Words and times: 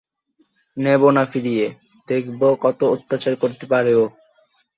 নেব 0.77 1.01
না 1.11 1.23
ফিরিয়ে– 1.31 1.75
দেখব 2.07 2.41
কত 2.63 2.79
অত্যাচার 2.93 3.33
করতে 3.41 3.65
পারে 3.71 3.91
ও! 3.95 4.05